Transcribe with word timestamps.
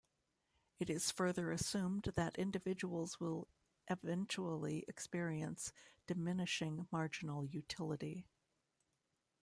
It 0.79 0.89
is 0.89 1.11
further 1.11 1.51
assumed 1.51 2.11
that 2.15 2.35
individuals 2.39 3.19
will 3.19 3.47
eventually 3.87 4.83
experience 4.87 5.73
diminishing 6.07 6.87
marginal 6.91 7.45
utility. 7.45 8.25